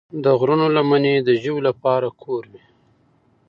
د 0.23 0.25
غرونو 0.39 0.65
لمنې 0.75 1.15
د 1.19 1.29
ژویو 1.41 1.65
لپاره 1.67 2.07
کور 2.23 2.43
وي. 2.51 2.63